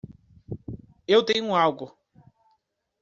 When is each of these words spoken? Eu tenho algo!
Eu 1.07 1.21
tenho 1.23 1.53
algo! 1.53 1.95